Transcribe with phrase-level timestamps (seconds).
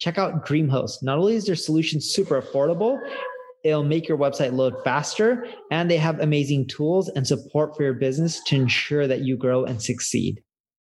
[0.00, 1.02] Check out DreamHost.
[1.02, 2.98] Not only is their solution super affordable,
[3.62, 7.92] it'll make your website load faster, and they have amazing tools and support for your
[7.92, 10.42] business to ensure that you grow and succeed.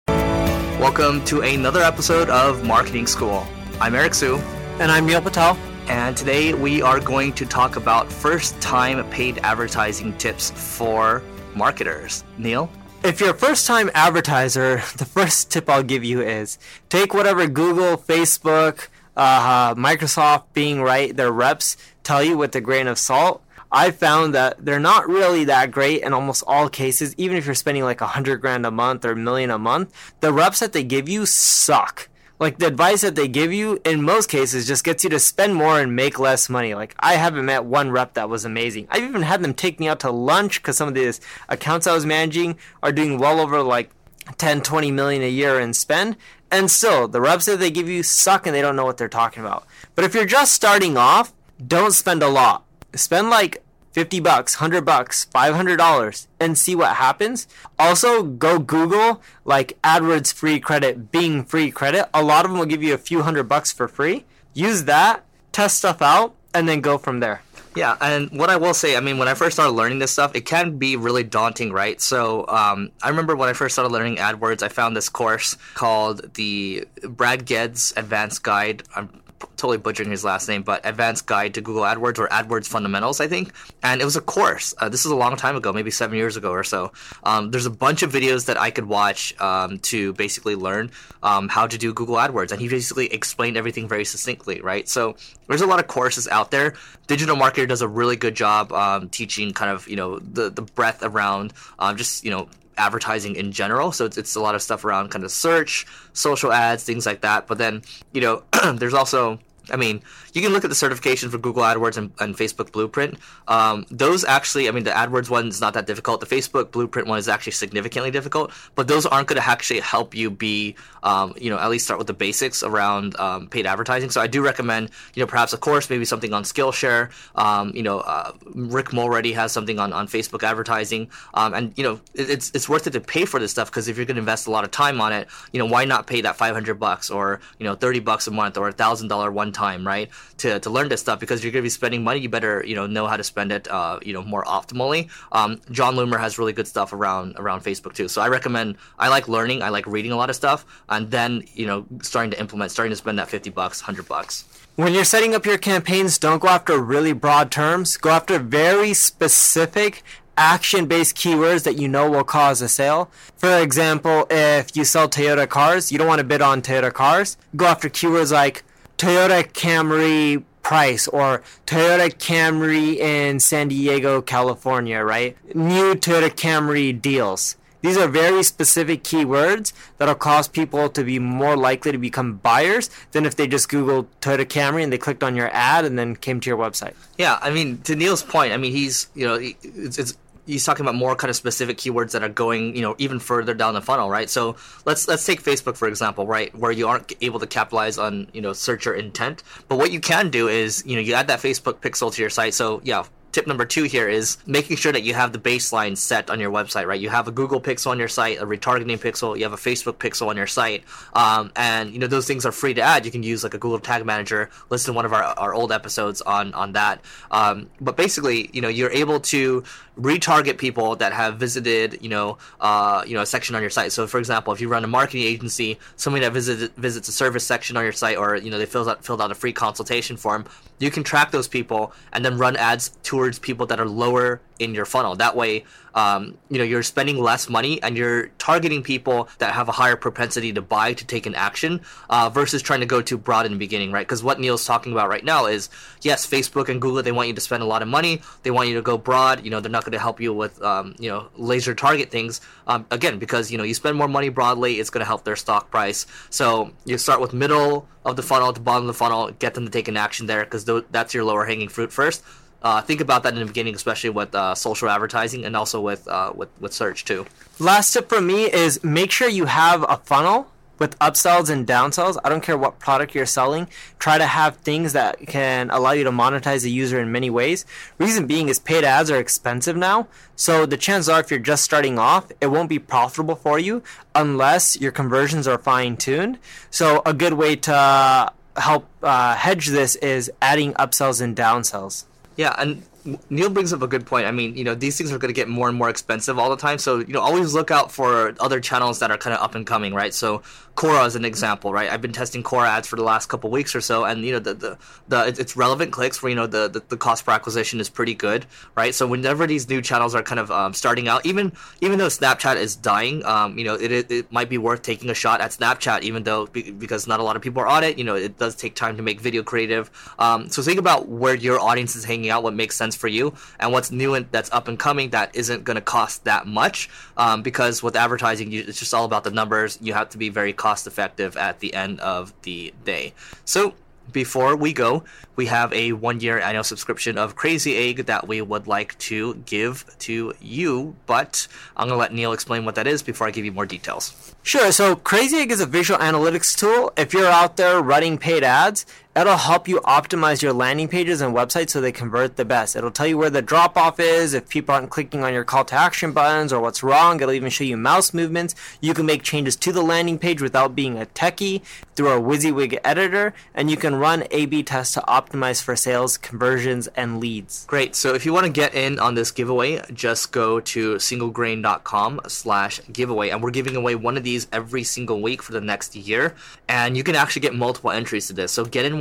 [0.08, 3.46] Welcome to another episode of Marketing School.
[3.80, 4.38] I'm Eric Siu.
[4.80, 5.56] And I'm Neil Patel.
[5.86, 11.22] And today we are going to talk about first time paid advertising tips for
[11.54, 12.24] marketers.
[12.38, 12.68] Neil?
[13.04, 17.46] If you're a first time advertiser, the first tip I'll give you is take whatever
[17.46, 23.42] Google, Facebook, uh, Microsoft, Bing right, their reps tell you with a grain of salt.
[23.72, 27.54] I found that they're not really that great in almost all cases, even if you're
[27.54, 29.92] spending like a hundred grand a month or a million a month.
[30.20, 32.08] The reps that they give you suck
[32.38, 35.54] like the advice that they give you in most cases just gets you to spend
[35.54, 36.74] more and make less money.
[36.74, 38.88] Like I haven't met one rep that was amazing.
[38.90, 41.94] I've even had them take me out to lunch because some of these accounts I
[41.94, 43.90] was managing are doing well over like
[44.38, 46.16] 10, 20 million a year in spend.
[46.50, 49.08] And still, the reps that they give you suck and they don't know what they're
[49.08, 49.66] talking about.
[49.94, 51.32] But if you're just starting off,
[51.64, 52.64] don't spend a lot.
[52.94, 53.62] Spend like
[53.96, 57.48] 50 bucks, 100 bucks, $500 and see what happens.
[57.78, 62.08] Also, go Google like AdWords free credit, Bing free credit.
[62.12, 64.26] A lot of them will give you a few hundred bucks for free.
[64.52, 67.42] Use that, test stuff out, and then go from there.
[67.76, 70.34] Yeah, and what I will say, I mean, when I first started learning this stuff,
[70.34, 72.00] it can be really daunting, right?
[72.00, 76.34] So um, I remember when I first started learning AdWords, I found this course called
[76.34, 78.82] the Brad Geddes Advanced Guide.
[78.96, 79.10] I'm
[79.56, 83.28] totally butchering his last name, but Advanced Guide to Google AdWords or AdWords Fundamentals, I
[83.28, 83.52] think.
[83.82, 84.74] And it was a course.
[84.78, 86.92] Uh, this is a long time ago, maybe seven years ago or so.
[87.24, 90.90] Um, there's a bunch of videos that I could watch um, to basically learn
[91.22, 92.52] um, how to do Google AdWords.
[92.52, 94.88] And he basically explained everything very succinctly, right?
[94.88, 95.16] So
[95.48, 96.74] there's a lot of courses out there.
[97.06, 100.62] Digital Marketer does a really good job um, teaching kind of, you know, the, the
[100.62, 102.48] breadth around um, just, you know,
[102.78, 103.92] advertising in general.
[103.92, 107.20] So it's, it's a lot of stuff around kind of search, social ads, things like
[107.22, 107.46] that.
[107.46, 107.82] But then,
[108.12, 108.42] you know,
[108.74, 109.38] there's also
[109.70, 110.02] I mean,
[110.36, 113.18] you can look at the certification for Google AdWords and, and Facebook Blueprint.
[113.48, 116.20] Um, those actually, I mean, the AdWords one is not that difficult.
[116.20, 120.14] The Facebook Blueprint one is actually significantly difficult, but those aren't going to actually help
[120.14, 124.10] you be, um, you know, at least start with the basics around um, paid advertising.
[124.10, 127.10] So I do recommend, you know, perhaps a course, maybe something on Skillshare.
[127.34, 131.82] Um, you know, uh, Rick Mulready has something on, on Facebook advertising, um, and you
[131.82, 134.16] know, it, it's it's worth it to pay for this stuff because if you're going
[134.16, 136.74] to invest a lot of time on it, you know, why not pay that 500
[136.74, 140.10] bucks or you know, 30 bucks a month or a thousand dollar one time, right?
[140.38, 142.74] To, to learn this stuff because you're going to be spending money, you better you
[142.74, 145.08] know know how to spend it uh, you know more optimally.
[145.32, 148.76] Um, Jon Loomer has really good stuff around around Facebook too, so I recommend.
[148.98, 152.30] I like learning, I like reading a lot of stuff, and then you know starting
[152.32, 154.44] to implement, starting to spend that fifty bucks, hundred bucks.
[154.76, 157.96] When you're setting up your campaigns, don't go after really broad terms.
[157.96, 160.02] Go after very specific
[160.36, 163.10] action based keywords that you know will cause a sale.
[163.36, 167.36] For example, if you sell Toyota cars, you don't want to bid on Toyota cars.
[167.56, 168.64] Go after keywords like
[168.98, 175.36] Toyota Camry price or Toyota Camry in San Diego, California, right?
[175.54, 177.56] New Toyota Camry deals.
[177.82, 182.90] These are very specific keywords that'll cause people to be more likely to become buyers
[183.12, 186.16] than if they just Googled Toyota Camry and they clicked on your ad and then
[186.16, 186.94] came to your website.
[187.16, 190.84] Yeah, I mean, to Neil's point, I mean, he's, you know, it's, it's he's talking
[190.84, 193.82] about more kind of specific keywords that are going, you know, even further down the
[193.82, 194.30] funnel, right?
[194.30, 198.28] So let's let's take Facebook for example, right, where you aren't able to capitalize on
[198.32, 201.40] you know searcher intent, but what you can do is you know you add that
[201.40, 202.54] Facebook pixel to your site.
[202.54, 203.04] So yeah,
[203.36, 206.50] tip number two here is making sure that you have the baseline set on your
[206.50, 206.98] website, right?
[206.98, 209.98] You have a Google pixel on your site, a retargeting pixel, you have a Facebook
[209.98, 213.04] pixel on your site, um, and you know those things are free to add.
[213.04, 214.48] You can use like a Google Tag Manager.
[214.70, 217.02] Listen to one of our, our old episodes on on that.
[217.30, 219.64] Um, but basically, you know, you're able to
[219.98, 223.92] retarget people that have visited, you know, uh, you know, a section on your site.
[223.92, 227.44] So, for example, if you run a marketing agency, somebody that visits visits a service
[227.44, 230.16] section on your site, or you know, they filled out filled out a free consultation
[230.16, 230.44] form,
[230.78, 234.74] you can track those people and then run ads towards people that are lower in
[234.74, 235.16] your funnel.
[235.16, 235.64] That way,
[235.96, 239.96] um, you know you're spending less money and you're targeting people that have a higher
[239.96, 243.52] propensity to buy to take an action uh, versus trying to go too broad in
[243.52, 244.06] the beginning, right?
[244.06, 245.70] Because what Neil's talking about right now is
[246.02, 248.68] yes, Facebook and Google they want you to spend a lot of money, they want
[248.68, 249.42] you to go broad.
[249.44, 252.40] You know they're not going to help you with um, you know laser target things
[252.66, 255.36] um, again because you know you spend more money broadly, it's going to help their
[255.36, 256.06] stock price.
[256.28, 259.64] So you start with middle of the funnel to bottom of the funnel, get them
[259.64, 262.22] to take an action there because th- that's your lower hanging fruit first.
[262.62, 266.08] Uh, think about that in the beginning, especially with uh, social advertising and also with,
[266.08, 267.26] uh, with with search too.
[267.58, 272.18] Last tip for me is make sure you have a funnel with upsells and downsells.
[272.24, 273.68] I don't care what product you're selling.
[273.98, 277.64] Try to have things that can allow you to monetize the user in many ways.
[277.98, 280.08] Reason being is paid ads are expensive now.
[280.34, 283.82] So the chances are if you're just starting off, it won't be profitable for you
[284.14, 286.38] unless your conversions are fine tuned.
[286.70, 292.04] So a good way to help uh, hedge this is adding upsells and downsells.
[292.36, 292.82] Yeah, and
[293.30, 294.26] Neil brings up a good point.
[294.26, 296.50] I mean, you know, these things are going to get more and more expensive all
[296.50, 296.78] the time.
[296.78, 299.66] So, you know, always look out for other channels that are kind of up and
[299.66, 300.12] coming, right?
[300.12, 300.42] So,
[300.76, 301.90] Quora is an example, right?
[301.90, 304.38] I've been testing Quora ads for the last couple weeks or so, and you know,
[304.38, 307.80] the the, the it's relevant clicks where you know the, the, the cost per acquisition
[307.80, 308.44] is pretty good,
[308.74, 308.94] right?
[308.94, 312.56] So whenever these new channels are kind of um, starting out, even even though Snapchat
[312.56, 315.52] is dying, um, you know, it, it, it might be worth taking a shot at
[315.52, 317.96] Snapchat, even though because not a lot of people are on it.
[317.96, 319.90] You know, it does take time to make video creative.
[320.18, 323.34] Um, so think about where your audience is hanging out, what makes sense for you,
[323.60, 326.88] and what's new and that's up and coming that isn't going to cost that much.
[327.16, 329.78] Um, because with advertising, you, it's just all about the numbers.
[329.80, 333.14] You have to be very cost effective at the end of the day.
[333.44, 333.74] So
[334.12, 335.04] before we go,
[335.34, 339.34] we have a one year annual subscription of Crazy Egg that we would like to
[339.46, 341.46] give to you, but
[341.76, 344.34] I'm going to let Neil explain what that is before I give you more details.
[344.42, 344.72] Sure.
[344.72, 346.92] So Crazy Egg is a visual analytics tool.
[346.96, 351.34] If you're out there running paid ads, it'll help you optimize your landing pages and
[351.34, 352.76] websites so they convert the best.
[352.76, 355.64] It'll tell you where the drop off is, if people aren't clicking on your call
[355.64, 357.20] to action buttons or what's wrong.
[357.20, 358.54] It'll even show you mouse movements.
[358.80, 361.62] You can make changes to the landing page without being a techie
[361.94, 366.18] through a WYSIWYG editor, and you can run A B tests to optimize for sales,
[366.18, 367.64] conversions, and leads.
[367.64, 367.96] Great.
[367.96, 372.82] So if you want to get in on this giveaway, just go to singlegrain.com slash
[372.92, 376.34] giveaway, and we're giving away one of these every single week for the next year.
[376.68, 378.52] And you can actually get multiple entries to this.
[378.52, 378.98] So get in